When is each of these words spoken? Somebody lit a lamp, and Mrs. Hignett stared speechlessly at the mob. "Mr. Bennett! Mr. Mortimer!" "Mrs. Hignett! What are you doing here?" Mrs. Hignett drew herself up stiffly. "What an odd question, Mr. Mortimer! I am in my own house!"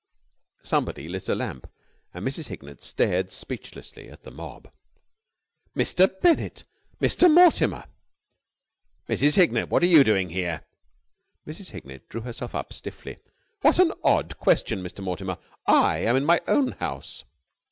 Somebody 0.63 1.07
lit 1.07 1.29
a 1.29 1.35
lamp, 1.35 1.71
and 2.11 2.25
Mrs. 2.27 2.47
Hignett 2.47 2.81
stared 2.81 3.31
speechlessly 3.31 4.09
at 4.09 4.23
the 4.23 4.31
mob. 4.31 4.71
"Mr. 5.77 6.09
Bennett! 6.21 6.63
Mr. 6.99 7.29
Mortimer!" 7.31 7.85
"Mrs. 9.07 9.35
Hignett! 9.35 9.69
What 9.69 9.83
are 9.83 9.85
you 9.85 10.03
doing 10.03 10.31
here?" 10.31 10.65
Mrs. 11.45 11.69
Hignett 11.69 12.09
drew 12.09 12.21
herself 12.21 12.55
up 12.55 12.73
stiffly. 12.73 13.19
"What 13.61 13.77
an 13.77 13.91
odd 14.03 14.39
question, 14.39 14.81
Mr. 14.81 15.03
Mortimer! 15.03 15.37
I 15.67 15.99
am 15.99 16.15
in 16.15 16.25
my 16.25 16.41
own 16.47 16.71
house!" 16.71 17.23